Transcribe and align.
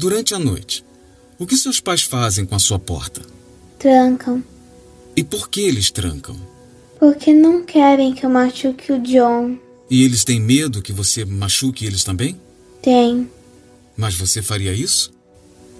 Durante 0.00 0.34
a 0.34 0.38
noite, 0.38 0.82
o 1.38 1.46
que 1.46 1.54
seus 1.54 1.78
pais 1.78 2.04
fazem 2.04 2.46
com 2.46 2.54
a 2.54 2.58
sua 2.58 2.78
porta? 2.78 3.20
Trancam. 3.78 4.42
E 5.14 5.22
por 5.22 5.50
que 5.50 5.60
eles 5.60 5.90
trancam? 5.90 6.34
Porque 6.98 7.34
não 7.34 7.62
querem 7.62 8.14
que 8.14 8.24
eu 8.24 8.30
machuque 8.30 8.94
o 8.94 8.98
John. 9.02 9.58
E 9.90 10.02
eles 10.02 10.24
têm 10.24 10.40
medo 10.40 10.80
que 10.80 10.90
você 10.90 11.26
machuque 11.26 11.84
eles 11.84 12.02
também? 12.02 12.40
Tem. 12.80 13.30
Mas 13.94 14.14
você 14.14 14.40
faria 14.40 14.72
isso? 14.72 15.12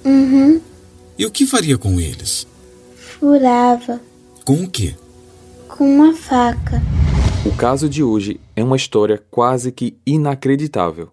Uhum. 0.05 0.61
E 1.17 1.25
o 1.25 1.31
que 1.31 1.47
faria 1.47 1.79
com 1.79 1.99
eles? 1.99 2.47
Furava. 2.95 4.03
Com 4.45 4.65
o 4.65 4.71
quê? 4.71 4.95
Com 5.67 5.95
uma 5.95 6.13
faca. 6.13 6.83
O 7.47 7.57
caso 7.57 7.89
de 7.89 8.03
hoje 8.03 8.39
é 8.55 8.63
uma 8.63 8.77
história 8.77 9.23
quase 9.31 9.73
que 9.73 9.97
inacreditável. 10.05 11.09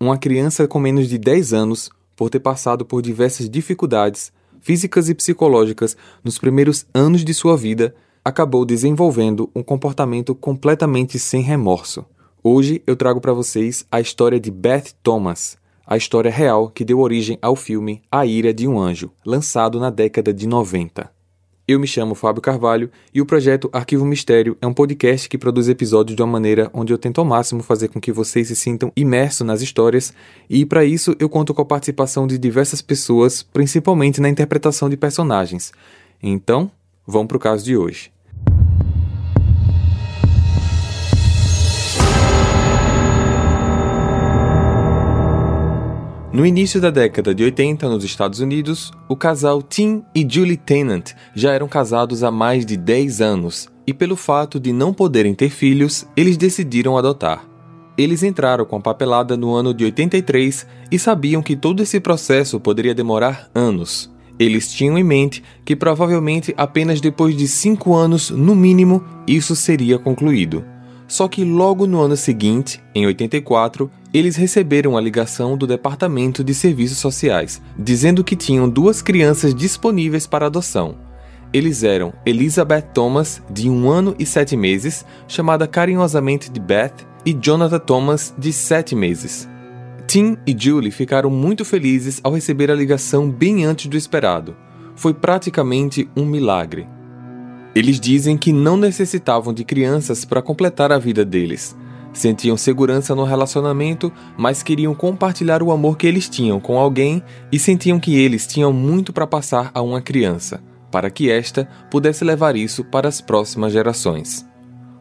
Uma 0.00 0.16
criança 0.16 0.66
com 0.66 0.80
menos 0.80 1.06
de 1.06 1.18
10 1.18 1.52
anos, 1.52 1.90
por 2.16 2.30
ter 2.30 2.40
passado 2.40 2.84
por 2.84 3.02
diversas 3.02 3.48
dificuldades 3.48 4.32
físicas 4.60 5.08
e 5.08 5.14
psicológicas 5.14 5.96
nos 6.24 6.38
primeiros 6.38 6.86
anos 6.92 7.24
de 7.24 7.32
sua 7.32 7.56
vida, 7.56 7.94
acabou 8.24 8.64
desenvolvendo 8.64 9.48
um 9.54 9.62
comportamento 9.62 10.34
completamente 10.34 11.18
sem 11.18 11.42
remorso. 11.42 12.04
Hoje 12.42 12.82
eu 12.84 12.96
trago 12.96 13.20
para 13.20 13.32
vocês 13.32 13.86
a 13.92 14.00
história 14.00 14.40
de 14.40 14.50
Beth 14.50 14.92
Thomas, 15.02 15.56
a 15.86 15.96
história 15.96 16.30
real 16.30 16.68
que 16.68 16.84
deu 16.84 16.98
origem 16.98 17.38
ao 17.40 17.54
filme 17.54 18.02
A 18.10 18.26
Ira 18.26 18.52
de 18.52 18.66
um 18.66 18.80
Anjo, 18.80 19.12
lançado 19.24 19.78
na 19.78 19.90
década 19.90 20.34
de 20.34 20.48
90. 20.48 21.15
Eu 21.68 21.80
me 21.80 21.86
chamo 21.88 22.14
Fábio 22.14 22.40
Carvalho 22.40 22.88
e 23.12 23.20
o 23.20 23.26
projeto 23.26 23.68
Arquivo 23.72 24.04
Mistério 24.04 24.56
é 24.60 24.66
um 24.68 24.72
podcast 24.72 25.28
que 25.28 25.36
produz 25.36 25.68
episódios 25.68 26.14
de 26.14 26.22
uma 26.22 26.30
maneira 26.30 26.70
onde 26.72 26.92
eu 26.92 26.98
tento 26.98 27.20
ao 27.20 27.24
máximo 27.24 27.60
fazer 27.60 27.88
com 27.88 28.00
que 28.00 28.12
vocês 28.12 28.46
se 28.46 28.54
sintam 28.54 28.92
imersos 28.94 29.44
nas 29.44 29.60
histórias, 29.60 30.14
e 30.48 30.64
para 30.64 30.84
isso 30.84 31.16
eu 31.18 31.28
conto 31.28 31.52
com 31.52 31.62
a 31.62 31.64
participação 31.64 32.24
de 32.24 32.38
diversas 32.38 32.80
pessoas, 32.80 33.42
principalmente 33.42 34.20
na 34.20 34.28
interpretação 34.28 34.88
de 34.88 34.96
personagens. 34.96 35.72
Então, 36.22 36.70
vamos 37.04 37.26
para 37.26 37.36
o 37.36 37.40
caso 37.40 37.64
de 37.64 37.76
hoje. 37.76 38.12
No 46.36 46.44
início 46.44 46.82
da 46.82 46.90
década 46.90 47.34
de 47.34 47.42
80, 47.42 47.88
nos 47.88 48.04
Estados 48.04 48.40
Unidos, 48.40 48.92
o 49.08 49.16
casal 49.16 49.62
Tim 49.62 50.02
e 50.14 50.20
Julie 50.28 50.58
Tennant 50.58 51.12
já 51.34 51.54
eram 51.54 51.66
casados 51.66 52.22
há 52.22 52.30
mais 52.30 52.66
de 52.66 52.76
10 52.76 53.22
anos 53.22 53.70
e, 53.86 53.94
pelo 53.94 54.16
fato 54.16 54.60
de 54.60 54.70
não 54.70 54.92
poderem 54.92 55.34
ter 55.34 55.48
filhos, 55.48 56.06
eles 56.14 56.36
decidiram 56.36 56.98
adotar. 56.98 57.42
Eles 57.96 58.22
entraram 58.22 58.66
com 58.66 58.76
a 58.76 58.80
papelada 58.80 59.34
no 59.34 59.54
ano 59.54 59.72
de 59.72 59.86
83 59.86 60.66
e 60.92 60.98
sabiam 60.98 61.42
que 61.42 61.56
todo 61.56 61.82
esse 61.82 61.98
processo 61.98 62.60
poderia 62.60 62.94
demorar 62.94 63.48
anos. 63.54 64.14
Eles 64.38 64.70
tinham 64.70 64.98
em 64.98 65.04
mente 65.04 65.42
que 65.64 65.74
provavelmente 65.74 66.52
apenas 66.58 67.00
depois 67.00 67.34
de 67.34 67.48
5 67.48 67.94
anos, 67.94 68.28
no 68.28 68.54
mínimo, 68.54 69.02
isso 69.26 69.56
seria 69.56 69.98
concluído. 69.98 70.62
Só 71.08 71.28
que 71.28 71.44
logo 71.44 71.86
no 71.86 72.00
ano 72.00 72.16
seguinte, 72.16 72.82
em 72.94 73.06
84, 73.06 73.90
eles 74.16 74.34
receberam 74.34 74.96
a 74.96 75.00
ligação 75.00 75.58
do 75.58 75.66
Departamento 75.66 76.42
de 76.42 76.54
Serviços 76.54 76.96
Sociais, 76.96 77.60
dizendo 77.78 78.24
que 78.24 78.34
tinham 78.34 78.66
duas 78.66 79.02
crianças 79.02 79.54
disponíveis 79.54 80.26
para 80.26 80.46
adoção. 80.46 80.96
Eles 81.52 81.82
eram 81.82 82.14
Elizabeth 82.24 82.80
Thomas, 82.94 83.42
de 83.50 83.68
um 83.68 83.90
ano 83.90 84.16
e 84.18 84.24
sete 84.24 84.56
meses, 84.56 85.04
chamada 85.28 85.66
carinhosamente 85.66 86.50
de 86.50 86.58
Beth, 86.58 86.94
e 87.26 87.34
Jonathan 87.34 87.78
Thomas, 87.78 88.34
de 88.38 88.54
sete 88.54 88.96
meses. 88.96 89.46
Tim 90.06 90.38
e 90.46 90.56
Julie 90.58 90.90
ficaram 90.90 91.28
muito 91.28 91.62
felizes 91.62 92.18
ao 92.24 92.32
receber 92.32 92.70
a 92.70 92.74
ligação 92.74 93.30
bem 93.30 93.66
antes 93.66 93.86
do 93.86 93.98
esperado. 93.98 94.56
Foi 94.94 95.12
praticamente 95.12 96.08
um 96.16 96.24
milagre. 96.24 96.88
Eles 97.74 98.00
dizem 98.00 98.38
que 98.38 98.50
não 98.50 98.78
necessitavam 98.78 99.52
de 99.52 99.62
crianças 99.62 100.24
para 100.24 100.40
completar 100.40 100.90
a 100.90 100.98
vida 100.98 101.22
deles. 101.22 101.76
Sentiam 102.16 102.56
segurança 102.56 103.14
no 103.14 103.24
relacionamento, 103.24 104.10
mas 104.38 104.62
queriam 104.62 104.94
compartilhar 104.94 105.62
o 105.62 105.70
amor 105.70 105.98
que 105.98 106.06
eles 106.06 106.30
tinham 106.30 106.58
com 106.58 106.78
alguém 106.78 107.22
e 107.52 107.58
sentiam 107.58 108.00
que 108.00 108.16
eles 108.16 108.46
tinham 108.46 108.72
muito 108.72 109.12
para 109.12 109.26
passar 109.26 109.70
a 109.74 109.82
uma 109.82 110.00
criança, 110.00 110.62
para 110.90 111.10
que 111.10 111.30
esta 111.30 111.68
pudesse 111.90 112.24
levar 112.24 112.56
isso 112.56 112.82
para 112.82 113.06
as 113.06 113.20
próximas 113.20 113.70
gerações. 113.70 114.46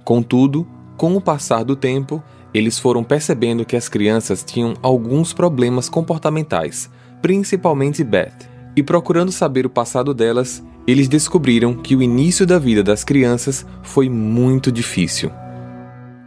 Contudo, 0.03 0.67
com 0.97 1.15
o 1.15 1.21
passar 1.21 1.63
do 1.63 1.73
tempo, 1.73 2.21
eles 2.53 2.77
foram 2.77 3.01
percebendo 3.01 3.63
que 3.63 3.77
as 3.77 3.87
crianças 3.87 4.43
tinham 4.43 4.73
alguns 4.81 5.31
problemas 5.31 5.87
comportamentais, 5.87 6.89
principalmente 7.21 8.03
Beth, 8.03 8.49
e 8.75 8.83
procurando 8.83 9.31
saber 9.31 9.65
o 9.65 9.69
passado 9.69 10.13
delas, 10.13 10.61
eles 10.85 11.07
descobriram 11.07 11.75
que 11.75 11.95
o 11.95 12.03
início 12.03 12.45
da 12.45 12.59
vida 12.59 12.83
das 12.83 13.05
crianças 13.05 13.65
foi 13.83 14.09
muito 14.09 14.69
difícil. 14.69 15.31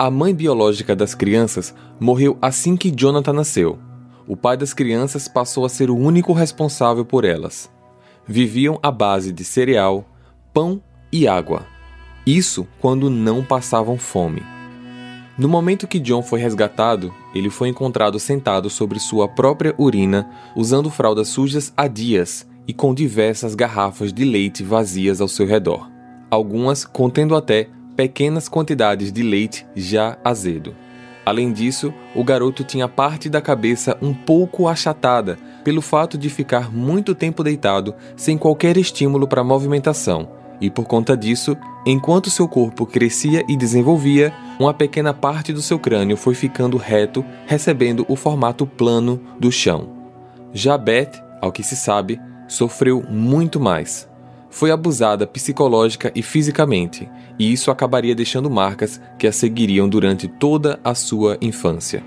A 0.01 0.13
mãe 0.13 0.33
biológica 0.33 0.95
das 0.95 1.13
crianças 1.13 1.75
morreu 1.99 2.39
assim 2.41 2.77
que 2.77 2.89
Jonathan 2.89 3.33
nasceu. 3.33 3.81
O 4.29 4.37
pai 4.37 4.57
das 4.57 4.73
crianças 4.73 5.27
passou 5.27 5.65
a 5.65 5.69
ser 5.69 5.91
o 5.91 5.97
único 5.97 6.33
responsável 6.33 7.05
por 7.05 7.25
elas. 7.25 7.69
Viviam 8.25 8.79
à 8.81 8.93
base 8.93 9.33
de 9.33 9.43
cereal, 9.43 10.09
pão 10.55 10.81
e 11.11 11.27
água. 11.27 11.67
Isso 12.25 12.65
quando 12.81 13.11
não 13.11 13.43
passavam 13.43 13.99
fome. 13.99 14.41
No 15.37 15.49
momento 15.49 15.89
que 15.89 15.99
John 15.99 16.23
foi 16.23 16.39
resgatado, 16.39 17.13
ele 17.35 17.51
foi 17.51 17.69
encontrado 17.69 18.21
sentado 18.21 18.71
sobre 18.71 19.01
sua 19.01 19.27
própria 19.27 19.75
urina, 19.77 20.31
usando 20.55 20.91
fraldas 20.91 21.27
sujas 21.27 21.73
há 21.77 21.89
dias 21.89 22.47
e 22.69 22.73
com 22.73 22.95
diversas 22.95 23.57
garrafas 23.57 24.13
de 24.13 24.25
leite 24.25 24.63
vazias 24.63 25.21
ao 25.21 25.27
seu 25.27 25.45
redor, 25.45 25.91
algumas 26.31 26.85
contendo 26.85 27.35
até 27.35 27.69
pequenas 27.99 28.49
quantidades 28.49 29.11
de 29.11 29.25
leite 29.25 29.67
já 29.75 30.17
azedo. 30.25 30.73
Além 31.27 31.53
disso, 31.53 31.93
o 32.15 32.23
garoto 32.23 32.63
tinha 32.63 32.87
parte 32.87 33.29
da 33.29 33.41
cabeça 33.41 33.99
um 34.01 34.15
pouco 34.15 34.69
achatada 34.69 35.37
pelo 35.65 35.83
fato 35.83 36.17
de 36.17 36.31
ficar 36.31 36.73
muito 36.73 37.13
tempo 37.13 37.43
deitado 37.43 37.93
sem 38.17 38.39
qualquer 38.39 38.77
estímulo 38.77 39.27
para 39.27 39.43
movimentação, 39.43 40.29
e 40.61 40.71
por 40.71 40.85
conta 40.85 41.17
disso, 41.17 41.57
enquanto 41.85 42.31
seu 42.31 42.47
corpo 42.47 42.87
crescia 42.87 43.45
e 43.49 43.57
desenvolvia, 43.57 44.33
uma 44.61 44.73
pequena 44.73 45.13
parte 45.13 45.53
do 45.53 45.61
seu 45.61 45.77
crânio 45.77 46.17
foi 46.17 46.37
ficando 46.37 46.77
reto, 46.77 47.25
recebendo 47.47 48.07
o 48.09 48.15
formato 48.15 48.65
plano 48.65 49.21
do 49.41 49.51
chão. 49.51 49.89
Já 50.53 50.79
Beth, 50.79 51.21
ao 51.43 51.51
que 51.51 51.65
se 51.65 51.75
sabe, 51.75 52.21
sofreu 52.47 53.03
muito 53.11 53.59
mais. 53.59 54.08
Foi 54.51 54.71
abusada 54.71 55.27
psicológica 55.27 56.11
e 56.15 56.23
fisicamente, 56.23 57.09
e 57.39 57.53
isso 57.53 57.71
acabaria 57.71 58.15
deixando 58.15 58.51
marcas 58.51 59.01
que 59.19 59.27
a 59.27 59.33
seguiriam 59.33 59.89
durante 59.89 60.27
toda 60.27 60.81
a 60.83 60.95
sua 60.95 61.37
infância. 61.41 62.03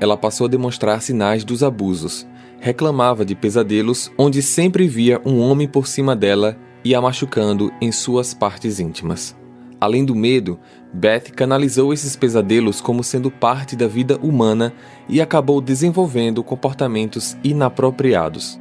Ela 0.00 0.16
passou 0.16 0.46
a 0.46 0.50
demonstrar 0.50 1.02
sinais 1.02 1.44
dos 1.44 1.62
abusos, 1.62 2.26
reclamava 2.58 3.24
de 3.24 3.34
pesadelos 3.34 4.10
onde 4.16 4.40
sempre 4.40 4.88
via 4.88 5.20
um 5.24 5.40
homem 5.40 5.68
por 5.68 5.86
cima 5.86 6.16
dela 6.16 6.56
e 6.84 6.94
a 6.94 7.00
machucando 7.00 7.70
em 7.80 7.92
suas 7.92 8.32
partes 8.32 8.80
íntimas. 8.80 9.36
Além 9.80 10.04
do 10.04 10.14
medo, 10.14 10.58
Beth 10.92 11.30
canalizou 11.36 11.92
esses 11.92 12.16
pesadelos 12.16 12.80
como 12.80 13.04
sendo 13.04 13.30
parte 13.30 13.76
da 13.76 13.86
vida 13.86 14.18
humana 14.22 14.72
e 15.08 15.20
acabou 15.20 15.60
desenvolvendo 15.60 16.42
comportamentos 16.42 17.36
inapropriados 17.44 18.58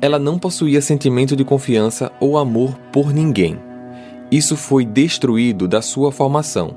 ela 0.00 0.18
não 0.18 0.38
possuía 0.38 0.80
sentimento 0.80 1.36
de 1.36 1.44
confiança 1.44 2.10
ou 2.18 2.38
amor 2.38 2.76
por 2.92 3.12
ninguém. 3.12 3.58
Isso 4.30 4.56
foi 4.56 4.84
destruído 4.84 5.68
da 5.68 5.82
sua 5.82 6.10
formação. 6.10 6.74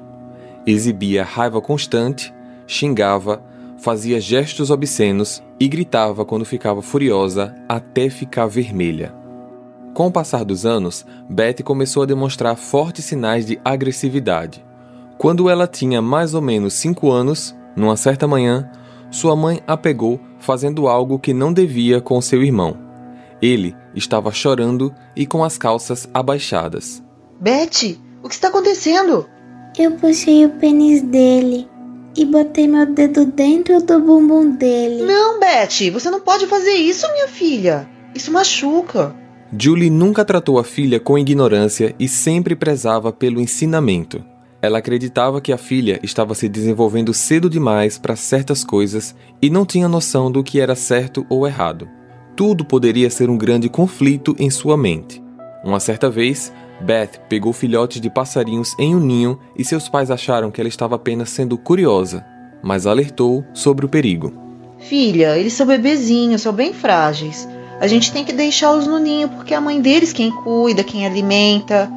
Exibia 0.66 1.24
raiva 1.24 1.62
constante, 1.62 2.34
xingava, 2.68 3.42
fazia 3.78 4.20
gestos 4.20 4.70
obscenos 4.70 5.44
e 5.60 5.68
gritava 5.68 6.26
quando 6.26 6.46
ficava 6.46 6.82
furiosa 6.82 7.56
até 7.70 8.10
ficar 8.10 8.48
vermelha. 8.48 9.14
Com 9.94 10.08
o 10.08 10.12
passar 10.12 10.44
dos 10.44 10.66
anos, 10.66 11.06
Betty 11.30 11.62
começou 11.62 12.04
a 12.04 12.06
demonstrar 12.08 12.56
fortes 12.56 13.06
sinais 13.06 13.46
de 13.46 13.60
agressividade. 13.64 14.66
Quando 15.18 15.50
ela 15.50 15.68
tinha 15.68 16.02
mais 16.02 16.34
ou 16.34 16.42
menos 16.42 16.74
5 16.74 17.12
anos, 17.12 17.56
numa 17.76 17.96
certa 17.96 18.28
manhã, 18.28 18.70
sua 19.12 19.36
mãe 19.36 19.62
a 19.68 19.78
pegou 19.78 20.20
fazendo 20.40 20.88
algo 20.88 21.20
que 21.20 21.34
não 21.34 21.54
devia 21.54 22.02
com 22.02 22.20
seu 22.20 22.44
irmão. 22.44 22.83
Ele 23.44 23.76
estava 23.94 24.32
chorando 24.32 24.96
e 25.14 25.26
com 25.26 25.44
as 25.44 25.58
calças 25.58 26.08
abaixadas. 26.14 27.04
Betty, 27.42 28.00
o 28.24 28.30
que 28.30 28.36
está 28.36 28.48
acontecendo? 28.48 29.28
Eu 29.78 29.92
puxei 29.92 30.46
o 30.46 30.50
pênis 30.52 31.02
dele 31.02 31.68
e 32.16 32.24
botei 32.24 32.70
meu 32.70 32.86
dedo 32.86 33.26
dentro 33.26 33.84
do 33.84 34.00
bumbum 34.00 34.52
dele. 34.52 35.04
Não, 35.04 35.42
Betty, 35.42 35.90
você 35.90 36.10
não 36.10 36.22
pode 36.22 36.48
fazer 36.48 36.72
isso, 36.72 37.06
minha 37.12 37.28
filha. 37.28 37.86
Isso 38.16 38.32
machuca. 38.32 39.14
Julie 39.60 39.90
nunca 39.90 40.24
tratou 40.24 40.58
a 40.58 40.64
filha 40.64 40.98
com 40.98 41.18
ignorância 41.18 41.94
e 42.00 42.08
sempre 42.08 42.56
prezava 42.56 43.12
pelo 43.12 43.42
ensinamento. 43.42 44.24
Ela 44.62 44.78
acreditava 44.78 45.42
que 45.42 45.52
a 45.52 45.58
filha 45.58 46.00
estava 46.02 46.34
se 46.34 46.48
desenvolvendo 46.48 47.14
cedo 47.14 47.50
demais 47.50 47.98
para 47.98 48.16
certas 48.16 48.64
coisas 48.64 49.14
e 49.42 49.50
não 49.50 49.66
tinha 49.66 49.90
noção 49.90 50.32
do 50.32 50.42
que 50.42 50.62
era 50.62 50.76
certo 50.76 51.26
ou 51.30 51.46
errado. 51.46 51.90
Tudo 52.36 52.66
poderia 52.66 53.10
ser 53.10 53.30
um 53.30 53.38
grande 53.38 53.70
conflito 53.70 54.36
em 54.40 54.50
sua 54.50 54.76
mente. 54.76 55.22
Uma 55.64 55.80
certa 55.80 56.10
vez, 56.10 56.52
Beth 56.82 57.20
pegou 57.30 57.54
filhotes 57.54 58.02
de 58.02 58.10
passarinhos 58.10 58.76
em 58.78 58.96
um 58.96 59.00
ninho 59.00 59.40
e 59.56 59.64
seus 59.64 59.88
pais 59.88 60.12
acharam 60.12 60.52
que 60.52 60.60
ela 60.60 60.68
estava 60.68 60.96
apenas 60.96 61.30
sendo 61.30 61.58
curiosa, 61.58 62.26
mas 62.62 62.86
alertou 62.86 63.46
sobre 63.54 63.86
o 63.86 63.90
perigo. 63.90 64.34
Filha, 64.80 65.38
eles 65.38 65.54
são 65.54 65.66
bebezinhos, 65.66 66.42
são 66.42 66.52
bem 66.52 66.74
frágeis. 66.74 67.48
A 67.80 67.88
gente 67.88 68.12
tem 68.12 68.26
que 68.26 68.34
deixá-los 68.34 68.88
no 68.88 69.00
ninho 69.00 69.30
porque 69.30 69.54
é 69.54 69.58
a 69.58 69.62
mãe 69.62 69.82
deles 69.82 70.12
quem 70.12 70.30
cuida, 70.30 70.84
quem 70.84 71.06
alimenta. 71.06 71.90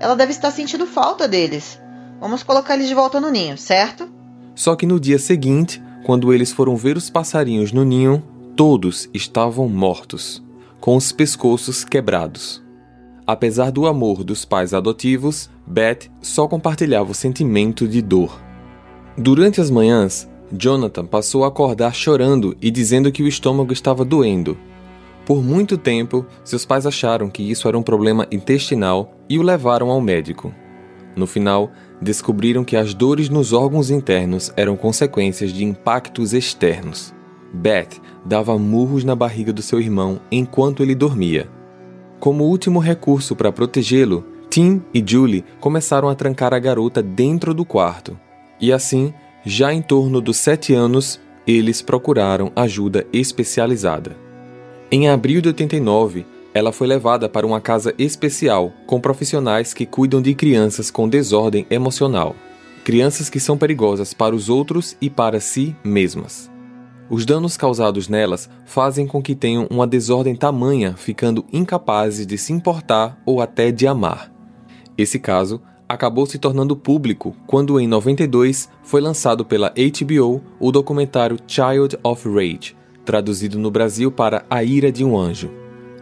Ela 0.00 0.14
deve 0.14 0.32
estar 0.32 0.50
sentindo 0.50 0.86
falta 0.86 1.26
deles. 1.26 1.80
Vamos 2.20 2.42
colocar 2.42 2.74
eles 2.74 2.88
de 2.88 2.94
volta 2.94 3.20
no 3.20 3.30
ninho, 3.30 3.56
certo? 3.56 4.08
Só 4.54 4.74
que 4.74 4.86
no 4.86 4.98
dia 4.98 5.18
seguinte, 5.18 5.82
quando 6.04 6.32
eles 6.32 6.52
foram 6.52 6.76
ver 6.76 6.96
os 6.96 7.08
passarinhos 7.08 7.72
no 7.72 7.84
ninho, 7.84 8.22
todos 8.58 9.08
estavam 9.14 9.68
mortos, 9.68 10.42
com 10.80 10.96
os 10.96 11.12
pescoços 11.12 11.84
quebrados. 11.84 12.60
Apesar 13.24 13.70
do 13.70 13.86
amor 13.86 14.24
dos 14.24 14.44
pais 14.44 14.74
adotivos, 14.74 15.48
Beth 15.64 16.10
só 16.20 16.48
compartilhava 16.48 17.12
o 17.12 17.14
sentimento 17.14 17.86
de 17.86 18.02
dor. 18.02 18.42
Durante 19.16 19.60
as 19.60 19.70
manhãs, 19.70 20.28
Jonathan 20.52 21.06
passou 21.06 21.44
a 21.44 21.46
acordar 21.46 21.94
chorando 21.94 22.56
e 22.60 22.68
dizendo 22.68 23.12
que 23.12 23.22
o 23.22 23.28
estômago 23.28 23.72
estava 23.72 24.04
doendo. 24.04 24.58
Por 25.24 25.40
muito 25.40 25.78
tempo, 25.78 26.26
seus 26.42 26.66
pais 26.66 26.84
acharam 26.84 27.30
que 27.30 27.48
isso 27.48 27.68
era 27.68 27.78
um 27.78 27.82
problema 27.82 28.26
intestinal 28.28 29.14
e 29.28 29.38
o 29.38 29.42
levaram 29.42 29.88
ao 29.88 30.00
médico. 30.00 30.52
No 31.14 31.28
final, 31.28 31.70
descobriram 32.02 32.64
que 32.64 32.76
as 32.76 32.92
dores 32.92 33.28
nos 33.28 33.52
órgãos 33.52 33.88
internos 33.88 34.52
eram 34.56 34.76
consequências 34.76 35.52
de 35.52 35.64
impactos 35.64 36.32
externos. 36.32 37.16
Beth 37.52 38.00
dava 38.24 38.58
murros 38.58 39.04
na 39.04 39.14
barriga 39.14 39.52
do 39.52 39.62
seu 39.62 39.80
irmão 39.80 40.20
enquanto 40.30 40.82
ele 40.82 40.94
dormia. 40.94 41.48
Como 42.20 42.44
último 42.44 42.78
recurso 42.78 43.34
para 43.34 43.52
protegê-lo, 43.52 44.24
Tim 44.50 44.82
e 44.92 45.02
Julie 45.06 45.44
começaram 45.60 46.08
a 46.08 46.14
trancar 46.14 46.52
a 46.52 46.58
garota 46.58 47.02
dentro 47.02 47.54
do 47.54 47.64
quarto. 47.64 48.18
E 48.60 48.72
assim, 48.72 49.12
já 49.44 49.72
em 49.72 49.80
torno 49.80 50.20
dos 50.20 50.36
sete 50.36 50.74
anos, 50.74 51.20
eles 51.46 51.80
procuraram 51.80 52.50
ajuda 52.56 53.06
especializada. 53.12 54.16
Em 54.90 55.08
abril 55.08 55.40
de 55.40 55.48
89, 55.48 56.26
ela 56.52 56.72
foi 56.72 56.86
levada 56.86 57.28
para 57.28 57.46
uma 57.46 57.60
casa 57.60 57.94
especial 57.98 58.72
com 58.86 59.00
profissionais 59.00 59.72
que 59.72 59.86
cuidam 59.86 60.20
de 60.20 60.34
crianças 60.34 60.90
com 60.90 61.08
desordem 61.08 61.66
emocional, 61.70 62.34
crianças 62.84 63.30
que 63.30 63.38
são 63.38 63.56
perigosas 63.56 64.12
para 64.12 64.34
os 64.34 64.48
outros 64.48 64.96
e 65.00 65.08
para 65.08 65.40
si 65.40 65.76
mesmas. 65.84 66.50
Os 67.10 67.24
danos 67.24 67.56
causados 67.56 68.06
nelas 68.06 68.50
fazem 68.66 69.06
com 69.06 69.22
que 69.22 69.34
tenham 69.34 69.66
uma 69.70 69.86
desordem 69.86 70.36
tamanha, 70.36 70.94
ficando 70.94 71.44
incapazes 71.52 72.26
de 72.26 72.36
se 72.36 72.52
importar 72.52 73.18
ou 73.24 73.40
até 73.40 73.72
de 73.72 73.86
amar. 73.86 74.30
Esse 74.96 75.18
caso 75.18 75.60
acabou 75.88 76.26
se 76.26 76.38
tornando 76.38 76.76
público 76.76 77.34
quando, 77.46 77.80
em 77.80 77.86
92, 77.86 78.68
foi 78.82 79.00
lançado 79.00 79.42
pela 79.44 79.72
HBO 79.72 80.42
o 80.60 80.70
documentário 80.70 81.38
Child 81.46 81.98
of 82.02 82.28
Rage, 82.28 82.76
traduzido 83.06 83.58
no 83.58 83.70
Brasil 83.70 84.12
para 84.12 84.44
A 84.50 84.62
Ira 84.62 84.92
de 84.92 85.02
um 85.02 85.16
Anjo. 85.18 85.50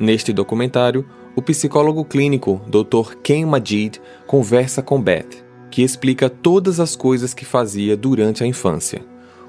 Neste 0.00 0.32
documentário, 0.32 1.06
o 1.36 1.42
psicólogo 1.42 2.04
clínico 2.04 2.60
Dr. 2.66 3.14
Ken 3.22 3.46
Majid 3.46 4.00
conversa 4.26 4.82
com 4.82 5.00
Beth, 5.00 5.44
que 5.70 5.82
explica 5.82 6.28
todas 6.28 6.80
as 6.80 6.96
coisas 6.96 7.32
que 7.32 7.44
fazia 7.44 7.96
durante 7.96 8.42
a 8.42 8.46
infância. 8.46 9.04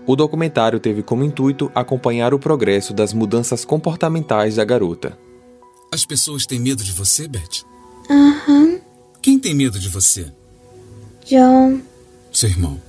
O 0.07 0.15
documentário 0.15 0.79
teve 0.79 1.03
como 1.03 1.23
intuito 1.23 1.69
acompanhar 1.75 2.33
o 2.33 2.39
progresso 2.39 2.93
das 2.93 3.11
mudanças 3.13 3.65
comportamentais 3.65 4.55
da 4.55 4.63
garota. 4.65 5.17
As 5.91 6.05
pessoas 6.05 6.45
têm 6.45 6.59
medo 6.59 6.83
de 6.83 6.93
você, 6.93 7.27
Beth? 7.27 7.63
Aham. 8.09 8.79
Quem 9.21 9.37
tem 9.37 9.53
medo 9.53 9.77
de 9.77 9.89
você? 9.89 10.31
John, 11.25 11.81
Seu 12.31 12.49
irmão. 12.49 12.79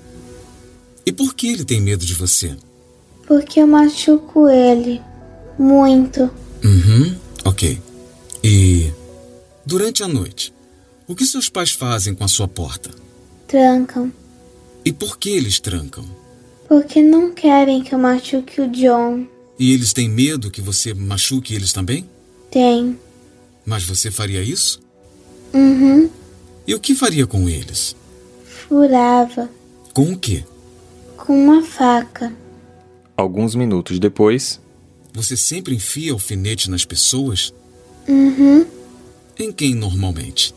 E 1.04 1.10
por 1.12 1.34
que 1.34 1.48
ele 1.48 1.64
tem 1.64 1.80
medo 1.80 2.04
de 2.06 2.14
você? 2.14 2.56
porque 3.26 3.60
eu 3.60 3.66
machuco 3.66 4.48
ele. 4.48 5.02
Muito. 5.58 6.30
Uhum, 6.64 7.14
ok. 7.44 7.78
E 8.42 8.90
durante 9.66 10.02
a 10.02 10.08
noite, 10.08 10.54
o 11.06 11.14
que 11.14 11.26
seus 11.26 11.50
pais 11.50 11.72
fazem 11.72 12.14
com 12.14 12.24
a 12.24 12.28
sua 12.28 12.48
porta? 12.48 12.90
Trancam. 13.46 14.10
E 14.82 14.90
por 14.94 15.18
que 15.18 15.28
eles 15.28 15.60
trancam? 15.60 16.06
Porque 16.68 17.00
não 17.02 17.32
querem 17.32 17.82
que 17.82 17.94
eu 17.94 17.98
machuque 17.98 18.60
o 18.60 18.68
John. 18.68 19.26
E 19.58 19.72
eles 19.72 19.92
têm 19.92 20.08
medo 20.08 20.50
que 20.50 20.60
você 20.60 20.92
machuque 20.94 21.54
eles 21.54 21.72
também? 21.72 22.08
Tem. 22.50 22.98
Mas 23.64 23.84
você 23.84 24.10
faria 24.10 24.42
isso? 24.42 24.80
Uhum. 25.52 26.08
E 26.66 26.74
o 26.74 26.80
que 26.80 26.94
faria 26.94 27.26
com 27.26 27.48
eles? 27.48 27.96
Furava. 28.44 29.48
Com 29.94 30.12
o 30.12 30.18
quê? 30.18 30.44
Com 31.16 31.32
uma 31.44 31.62
faca. 31.62 32.32
Alguns 33.16 33.54
minutos 33.54 33.98
depois, 33.98 34.60
Você 35.12 35.36
sempre 35.36 35.74
enfia 35.74 36.12
alfinete 36.12 36.70
nas 36.70 36.84
pessoas? 36.84 37.52
Uhum. 38.06 38.64
Em 39.38 39.50
quem 39.50 39.74
normalmente? 39.74 40.54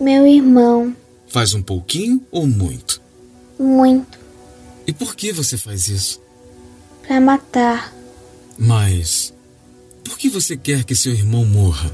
Meu 0.00 0.26
irmão. 0.26 0.96
Faz 1.28 1.54
um 1.54 1.62
pouquinho 1.62 2.20
ou 2.32 2.46
muito? 2.46 3.00
Muito. 3.58 4.18
E 4.86 4.92
por 4.92 5.16
que 5.16 5.32
você 5.32 5.58
faz 5.58 5.88
isso? 5.88 6.20
Pra 7.06 7.20
matar. 7.20 7.94
Mas. 8.58 9.34
Por 10.04 10.16
que 10.16 10.28
você 10.28 10.56
quer 10.56 10.84
que 10.84 10.94
seu 10.94 11.12
irmão 11.12 11.44
morra? 11.44 11.90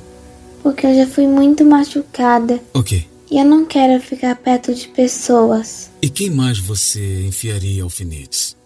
Porque 0.63 0.87
eu 0.87 0.95
já 0.95 1.07
fui 1.07 1.27
muito 1.27 1.65
machucada. 1.65 2.63
Ok. 2.75 3.09
E 3.31 3.39
eu 3.39 3.45
não 3.45 3.65
quero 3.65 4.01
ficar 4.03 4.37
perto 4.37 4.75
de 4.75 4.89
pessoas. 4.89 5.91
E 6.03 6.11
quem 6.11 6.31
mais 6.31 6.59
você 6.59 7.25
enfiaria 7.27 7.83
alfinetes? 7.83 8.57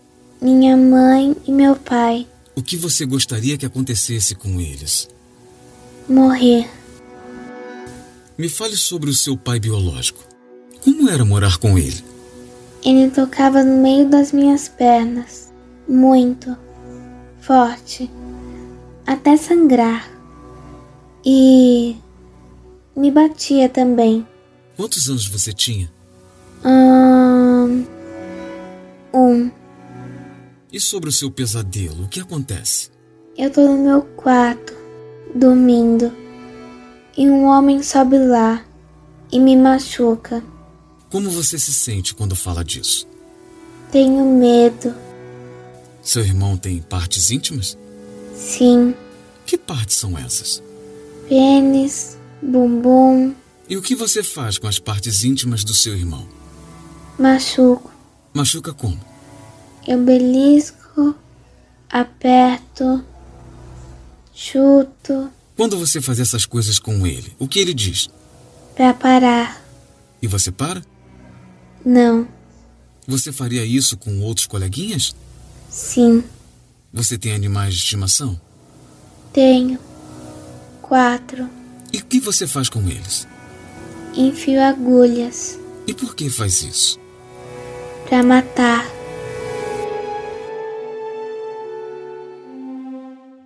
Minha 0.41 0.77
mãe 0.77 1.37
e 1.47 1.53
meu 1.53 1.77
pai. 1.77 2.27
O 2.55 2.63
que 2.63 2.77
você 2.77 3.07
gostaria 3.07 3.57
que 3.57 3.65
acontecesse 3.65 4.35
com 4.35 4.61
eles? 4.61 5.09
Morrer. 6.09 6.69
Me 8.37 8.49
fale 8.49 8.77
sobre 8.77 9.09
o 9.09 9.15
seu 9.15 9.37
pai 9.37 9.61
biológico. 9.61 10.23
Como 10.83 11.09
era 11.09 11.25
morar 11.25 11.59
com 11.59 11.79
ele? 11.79 12.16
Ele 12.85 13.11
tocava 13.11 13.63
no 13.63 13.83
meio 13.83 14.09
das 14.09 14.33
minhas 14.33 14.69
pernas. 14.69 15.53
Muito. 15.89 16.57
Forte. 17.41 18.11
Até 19.07 19.37
sangrar. 19.37 20.09
E. 21.25 21.97
me 22.97 23.11
batia 23.11 23.69
também. 23.69 24.27
Quantos 24.77 25.09
anos 25.09 25.27
você 25.27 25.53
tinha? 25.53 25.91
Ahn. 26.65 27.85
Um. 29.13 29.51
E 30.73 30.81
sobre 30.81 31.09
o 31.09 31.13
seu 31.13 31.31
pesadelo, 31.31 32.05
o 32.05 32.09
que 32.09 32.21
acontece? 32.21 32.91
Eu 33.39 33.51
tô 33.51 33.63
no 33.67 33.79
meu 33.79 34.03
quarto, 34.03 34.75
dormindo. 35.35 36.13
E 37.17 37.29
um 37.31 37.45
homem 37.45 37.83
sobe 37.83 38.19
lá 38.19 38.63
e 39.33 39.39
me 39.39 39.57
machuca. 39.57 40.43
Como 41.11 41.31
você 41.31 41.59
se 41.59 41.73
sente 41.73 42.15
quando 42.15 42.35
fala 42.37 42.65
disso? 42.65 43.07
Tenho 43.93 44.25
medo. 44.39 44.95
Seu 46.03 46.23
irmão 46.25 46.57
tem 46.57 46.81
partes 46.83 47.31
íntimas? 47.31 47.77
Sim. 48.35 48.95
Que 49.45 49.57
partes 49.57 49.97
são 49.97 50.19
essas? 50.19 50.63
Pênis, 51.29 52.17
bumbum, 52.43 53.35
E 53.69 53.77
o 53.77 53.83
que 53.83 53.95
você 53.97 54.23
faz 54.23 54.59
com 54.59 54.69
as 54.69 54.79
partes 54.79 55.25
íntimas 55.25 55.65
do 55.65 55.75
seu 55.75 55.95
irmão? 55.97 56.27
machuco. 57.19 57.91
Machuca 58.35 58.73
como? 58.75 59.01
Eu 59.87 59.99
belisco, 60.05 61.15
aperto, 61.89 63.03
chuto 64.35 65.31
Quando 65.57 65.79
você 65.79 66.01
faz 66.01 66.21
essas 66.21 66.45
coisas 66.45 66.79
com 66.79 67.07
ele, 67.07 67.35
o 67.39 67.49
que 67.49 67.59
ele 67.59 67.73
diz? 67.75 68.09
pra 68.75 68.93
parar. 68.93 69.65
E 70.21 70.27
você 70.27 70.53
para? 70.53 70.83
Não, 71.89 72.27
Você 73.07 73.31
faria 73.31 73.65
isso 73.65 73.97
com 73.97 74.21
outros 74.23 74.45
coleguinhas? 74.47 75.15
sim, 75.71 76.25
Você 76.93 77.17
tem 77.17 77.33
animais 77.33 77.75
de 77.75 77.79
estimação? 77.81 78.41
tenho. 79.33 79.79
Quatro. 80.83 81.49
E 81.93 81.99
o 81.99 82.05
que 82.05 82.19
você 82.19 82.45
faz 82.47 82.69
com 82.69 82.81
eles? 82.89 83.27
Enfio 84.17 84.61
agulhas 84.63 85.59
E 85.87 85.93
por 85.95 86.15
que 86.17 86.29
faz 86.29 86.63
isso? 86.63 86.99
pra 88.09 88.23
matar. 88.23 88.85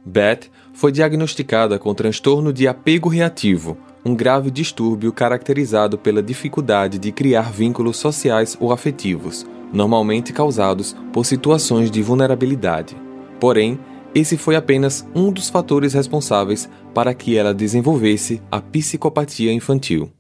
Beth 0.05 0.49
foi 0.73 0.91
diagnosticada 0.93 1.79
com 1.79 1.95
transtorno 1.95 2.53
de 2.53 2.67
apego 2.67 3.09
reativo, 3.09 3.77
um 4.05 4.15
grave 4.15 4.51
distúrbio 4.51 5.13
caracterizado 5.13 5.99
pela 5.99 6.23
dificuldade 6.23 6.99
de 6.99 7.13
criar 7.13 7.53
vínculos 7.53 7.99
sociais 7.99 8.57
ou 8.59 8.73
afetivos, 8.73 9.47
normalmente 9.73 10.33
causados 10.33 10.97
por 11.13 11.27
situações 11.27 11.91
de 11.91 12.03
vulnerabilidade. 12.03 12.97
Porém, 13.39 13.79
esse 14.15 14.37
foi 14.37 14.57
apenas 14.57 15.07
um 15.15 15.31
dos 15.31 15.49
fatores 15.49 15.95
responsáveis 15.95 16.69
para 16.93 17.15
que 17.15 17.37
ela 17.37 17.55
desenvolvesse 17.55 18.43
a 18.51 18.61
psicopatia 18.61 19.53
infantil. 19.53 20.11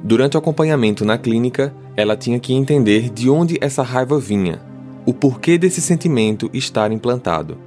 Durante 0.00 0.36
o 0.36 0.38
acompanhamento 0.38 1.04
na 1.04 1.18
clínica, 1.18 1.74
ela 1.96 2.16
tinha 2.16 2.38
que 2.38 2.52
entender 2.52 3.10
de 3.10 3.28
onde 3.28 3.58
essa 3.60 3.82
raiva 3.82 4.20
vinha, 4.20 4.60
o 5.04 5.12
porquê 5.12 5.58
desse 5.58 5.80
sentimento 5.80 6.48
estar 6.52 6.92
implantado. 6.92 7.58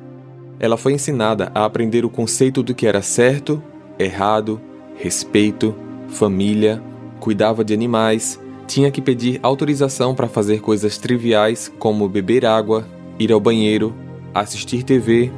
Ela 0.58 0.78
foi 0.78 0.94
ensinada 0.94 1.52
a 1.54 1.66
aprender 1.66 2.06
o 2.06 2.10
conceito 2.10 2.64
do 2.64 2.74
que 2.74 2.88
era 2.88 3.02
certo, 3.02 3.62
errado, 4.00 4.62
respeito, 5.02 5.74
família, 6.10 6.82
cuidava 7.20 7.66
de 7.66 7.74
animais, 7.74 8.40
tinha 8.68 8.92
que 8.92 9.02
pedir 9.02 9.40
autorização 9.42 10.14
para 10.14 10.28
fazer 10.28 10.62
coisas 10.62 10.98
triviais 10.98 11.72
como 11.80 12.08
beber 12.08 12.46
água, 12.46 12.86
ir 13.18 13.32
ao 13.32 13.40
banheiro, 13.40 13.96
assistir 14.34 14.84
TV. 14.84 15.32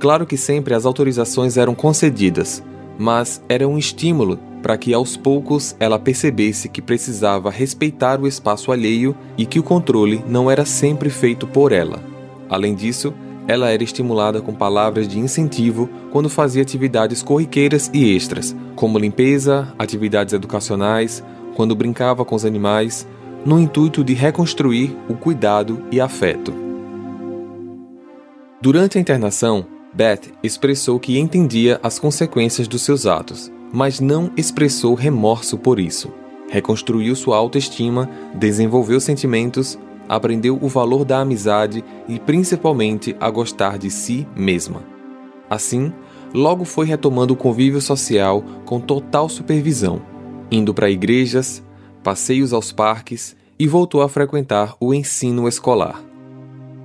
Claro 0.00 0.26
que 0.26 0.36
sempre 0.36 0.74
as 0.74 0.84
autorizações 0.84 1.56
eram 1.56 1.76
concedidas, 1.76 2.60
mas 2.98 3.40
era 3.48 3.66
um 3.68 3.78
estímulo 3.78 4.36
para 4.60 4.76
que 4.76 4.92
aos 4.92 5.16
poucos 5.16 5.76
ela 5.78 5.98
percebesse 5.98 6.68
que 6.68 6.82
precisava 6.82 7.50
respeitar 7.50 8.20
o 8.20 8.26
espaço 8.26 8.72
alheio 8.72 9.14
e 9.38 9.46
que 9.46 9.60
o 9.60 9.62
controle 9.62 10.24
não 10.26 10.50
era 10.50 10.64
sempre 10.64 11.08
feito 11.08 11.46
por 11.46 11.70
ela. 11.70 12.02
Além 12.50 12.74
disso, 12.74 13.14
ela 13.46 13.70
era 13.70 13.82
estimulada 13.82 14.40
com 14.40 14.54
palavras 14.54 15.06
de 15.06 15.18
incentivo 15.18 15.88
quando 16.10 16.28
fazia 16.28 16.62
atividades 16.62 17.22
corriqueiras 17.22 17.90
e 17.92 18.14
extras, 18.14 18.56
como 18.74 18.98
limpeza, 18.98 19.72
atividades 19.78 20.32
educacionais, 20.32 21.22
quando 21.54 21.74
brincava 21.74 22.24
com 22.24 22.34
os 22.34 22.44
animais, 22.44 23.06
no 23.44 23.60
intuito 23.60 24.02
de 24.02 24.14
reconstruir 24.14 24.96
o 25.08 25.14
cuidado 25.14 25.84
e 25.90 26.00
afeto. 26.00 26.52
Durante 28.60 28.96
a 28.96 29.00
internação, 29.00 29.66
Beth 29.92 30.32
expressou 30.42 30.98
que 30.98 31.18
entendia 31.18 31.78
as 31.82 31.98
consequências 31.98 32.66
dos 32.66 32.82
seus 32.82 33.06
atos, 33.06 33.52
mas 33.72 34.00
não 34.00 34.30
expressou 34.36 34.94
remorso 34.94 35.58
por 35.58 35.78
isso. 35.78 36.10
Reconstruiu 36.48 37.14
sua 37.14 37.36
autoestima, 37.36 38.08
desenvolveu 38.34 39.00
sentimentos, 39.00 39.78
aprendeu 40.08 40.58
o 40.60 40.68
valor 40.68 41.04
da 41.04 41.20
amizade 41.20 41.84
e 42.08 42.18
principalmente 42.18 43.16
a 43.20 43.30
gostar 43.30 43.78
de 43.78 43.90
si 43.90 44.26
mesma. 44.36 44.82
Assim, 45.48 45.92
logo 46.32 46.64
foi 46.64 46.86
retomando 46.86 47.34
o 47.34 47.36
convívio 47.36 47.80
social 47.80 48.42
com 48.64 48.80
total 48.80 49.28
supervisão 49.28 50.14
indo 50.50 50.72
para 50.72 50.90
igrejas, 50.90 51.62
passeios 52.02 52.52
aos 52.52 52.72
parques 52.72 53.36
e 53.58 53.66
voltou 53.66 54.02
a 54.02 54.08
frequentar 54.08 54.76
o 54.80 54.92
ensino 54.92 55.48
escolar. 55.48 56.02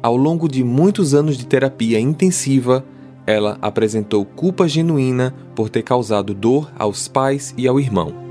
Ao 0.02 0.16
longo 0.16 0.48
de 0.48 0.64
muitos 0.64 1.14
anos 1.14 1.38
de 1.38 1.46
terapia 1.46 2.00
intensiva, 2.00 2.86
ela 3.26 3.58
apresentou 3.62 4.26
culpa 4.26 4.68
genuína 4.68 5.36
por 5.56 5.70
ter 5.70 5.84
causado 5.84 6.34
dor 6.34 6.72
aos 6.78 7.08
pais 7.08 7.54
e 7.58 7.68
ao 7.68 7.80
irmão. 7.80 8.29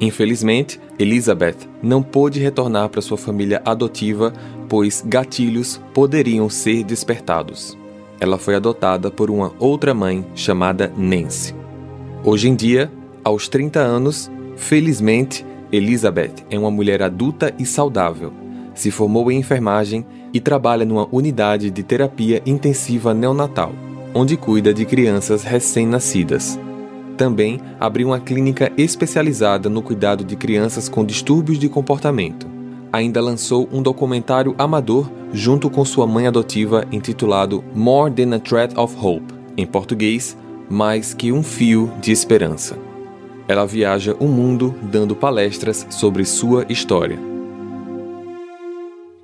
Infelizmente, 0.00 0.80
Elizabeth 0.98 1.68
não 1.82 2.02
pôde 2.02 2.40
retornar 2.40 2.88
para 2.88 3.02
sua 3.02 3.18
família 3.18 3.60
adotiva, 3.64 4.32
pois 4.68 5.04
gatilhos 5.06 5.80
poderiam 5.92 6.48
ser 6.48 6.82
despertados. 6.84 7.76
Ela 8.18 8.38
foi 8.38 8.54
adotada 8.54 9.10
por 9.10 9.30
uma 9.30 9.52
outra 9.58 9.92
mãe 9.92 10.24
chamada 10.34 10.90
Nancy. 10.96 11.54
Hoje 12.24 12.48
em 12.48 12.54
dia, 12.54 12.90
aos 13.22 13.48
30 13.48 13.78
anos, 13.80 14.30
felizmente, 14.56 15.44
Elizabeth 15.70 16.34
é 16.50 16.58
uma 16.58 16.70
mulher 16.70 17.02
adulta 17.02 17.54
e 17.58 17.66
saudável. 17.66 18.32
Se 18.74 18.90
formou 18.90 19.30
em 19.30 19.38
enfermagem 19.38 20.06
e 20.32 20.40
trabalha 20.40 20.84
numa 20.84 21.08
unidade 21.12 21.70
de 21.70 21.82
terapia 21.82 22.42
intensiva 22.46 23.12
neonatal, 23.12 23.72
onde 24.14 24.36
cuida 24.36 24.72
de 24.72 24.84
crianças 24.84 25.42
recém-nascidas. 25.42 26.58
Também 27.20 27.60
abriu 27.78 28.06
uma 28.08 28.18
clínica 28.18 28.72
especializada 28.78 29.68
no 29.68 29.82
cuidado 29.82 30.24
de 30.24 30.34
crianças 30.36 30.88
com 30.88 31.04
distúrbios 31.04 31.58
de 31.58 31.68
comportamento. 31.68 32.46
Ainda 32.90 33.20
lançou 33.20 33.68
um 33.70 33.82
documentário 33.82 34.54
amador 34.56 35.06
junto 35.30 35.68
com 35.68 35.84
sua 35.84 36.06
mãe 36.06 36.26
adotiva 36.26 36.82
intitulado 36.90 37.62
More 37.74 38.10
Than 38.10 38.34
a 38.34 38.38
Thread 38.38 38.74
of 38.74 38.96
Hope, 38.98 39.34
em 39.54 39.66
português, 39.66 40.34
Mais 40.70 41.12
que 41.12 41.30
um 41.30 41.42
Fio 41.42 41.92
de 42.00 42.10
Esperança. 42.10 42.78
Ela 43.46 43.66
viaja 43.66 44.16
o 44.18 44.26
mundo 44.26 44.74
dando 44.80 45.14
palestras 45.14 45.86
sobre 45.90 46.24
sua 46.24 46.64
história. 46.70 47.18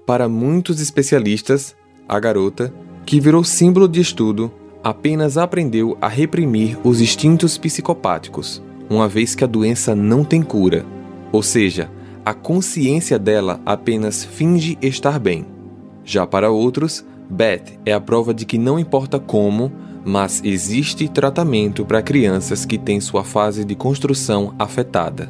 Para 0.04 0.28
muitos 0.28 0.82
especialistas, 0.82 1.74
a 2.06 2.20
garota, 2.20 2.70
que 3.06 3.18
virou 3.18 3.42
símbolo 3.42 3.88
de 3.88 4.02
estudo, 4.02 4.52
apenas 4.86 5.36
aprendeu 5.36 5.98
a 6.00 6.06
reprimir 6.06 6.78
os 6.84 7.00
instintos 7.00 7.58
psicopáticos, 7.58 8.62
uma 8.88 9.08
vez 9.08 9.34
que 9.34 9.42
a 9.42 9.46
doença 9.48 9.96
não 9.96 10.22
tem 10.22 10.44
cura, 10.44 10.86
ou 11.32 11.42
seja, 11.42 11.90
a 12.24 12.32
consciência 12.32 13.18
dela 13.18 13.60
apenas 13.66 14.24
finge 14.24 14.78
estar 14.80 15.18
bem. 15.18 15.44
Já 16.04 16.24
para 16.24 16.52
outros, 16.52 17.04
Beth 17.28 17.80
é 17.84 17.92
a 17.92 18.00
prova 18.00 18.32
de 18.32 18.46
que 18.46 18.56
não 18.58 18.78
importa 18.78 19.18
como, 19.18 19.72
mas 20.04 20.40
existe 20.44 21.08
tratamento 21.08 21.84
para 21.84 22.00
crianças 22.00 22.64
que 22.64 22.78
têm 22.78 23.00
sua 23.00 23.24
fase 23.24 23.64
de 23.64 23.74
construção 23.74 24.54
afetada. 24.56 25.28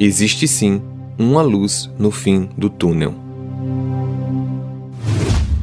Existe 0.00 0.48
sim 0.48 0.80
uma 1.18 1.42
luz 1.42 1.90
no 1.98 2.10
fim 2.10 2.48
do 2.56 2.70
túnel. 2.70 3.14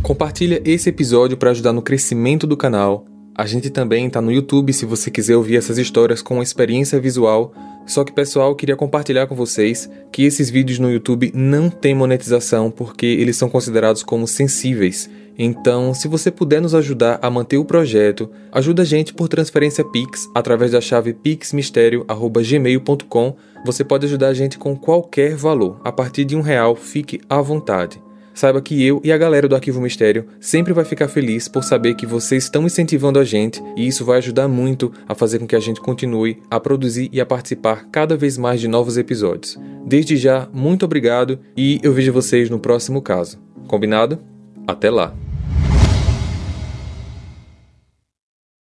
Compartilha 0.03 0.61
esse 0.63 0.87
episódio 0.89 1.35
para 1.35 1.49
ajudar 1.49 1.73
no 1.73 1.81
crescimento 1.81 2.45
do 2.45 2.55
canal. 2.55 3.07
A 3.35 3.45
gente 3.45 3.69
também 3.69 4.07
está 4.07 4.21
no 4.21 4.31
YouTube 4.31 4.73
se 4.73 4.85
você 4.85 5.09
quiser 5.09 5.35
ouvir 5.35 5.57
essas 5.57 5.77
histórias 5.77 6.21
com 6.21 6.41
experiência 6.41 6.99
visual. 6.99 7.53
Só 7.85 8.03
que, 8.03 8.13
pessoal, 8.13 8.55
queria 8.55 8.75
compartilhar 8.75 9.27
com 9.27 9.35
vocês 9.35 9.89
que 10.11 10.23
esses 10.23 10.49
vídeos 10.49 10.79
no 10.79 10.91
YouTube 10.91 11.31
não 11.33 11.69
têm 11.69 11.95
monetização 11.95 12.71
porque 12.71 13.05
eles 13.05 13.35
são 13.35 13.49
considerados 13.49 14.03
como 14.03 14.27
sensíveis 14.27 15.09
então, 15.37 15.93
se 15.93 16.07
você 16.07 16.31
puder 16.31 16.61
nos 16.61 16.73
ajudar 16.75 17.19
a 17.21 17.29
manter 17.29 17.57
o 17.57 17.65
projeto, 17.65 18.31
ajuda 18.51 18.83
a 18.83 18.85
gente 18.85 19.13
por 19.13 19.27
transferência 19.27 19.83
Pix 19.83 20.29
através 20.33 20.71
da 20.71 20.79
chave 20.81 21.13
pixmistério@gmail.com. 21.13 23.35
Você 23.65 23.83
pode 23.83 24.05
ajudar 24.05 24.27
a 24.27 24.33
gente 24.33 24.59
com 24.59 24.75
qualquer 24.75 25.35
valor. 25.35 25.79
A 25.83 25.91
partir 25.91 26.23
de 26.25 26.35
um 26.35 26.41
real, 26.41 26.75
fique 26.75 27.19
à 27.29 27.39
vontade. 27.41 28.02
Saiba 28.33 28.61
que 28.61 28.83
eu 28.83 28.99
e 29.03 29.11
a 29.11 29.17
galera 29.17 29.47
do 29.47 29.55
Arquivo 29.55 29.79
Mistério 29.79 30.25
sempre 30.39 30.73
vai 30.73 30.83
ficar 30.83 31.07
feliz 31.07 31.47
por 31.47 31.63
saber 31.63 31.95
que 31.95 32.05
vocês 32.05 32.43
estão 32.43 32.65
incentivando 32.65 33.19
a 33.19 33.23
gente 33.23 33.61
e 33.75 33.87
isso 33.87 34.03
vai 34.03 34.17
ajudar 34.17 34.47
muito 34.47 34.91
a 35.07 35.13
fazer 35.13 35.39
com 35.39 35.47
que 35.47 35.55
a 35.55 35.59
gente 35.59 35.79
continue 35.79 36.41
a 36.49 36.59
produzir 36.59 37.09
e 37.11 37.21
a 37.21 37.25
participar 37.25 37.87
cada 37.91 38.17
vez 38.17 38.37
mais 38.37 38.59
de 38.59 38.67
novos 38.67 38.97
episódios. 38.97 39.59
Desde 39.85 40.17
já, 40.17 40.47
muito 40.53 40.85
obrigado 40.85 41.39
e 41.55 41.79
eu 41.83 41.93
vejo 41.93 42.11
vocês 42.11 42.49
no 42.49 42.59
próximo 42.59 43.01
caso. 43.01 43.39
Combinado? 43.67 44.19
Até 44.67 44.89
lá! 44.89 45.13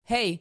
Hey, 0.09 0.41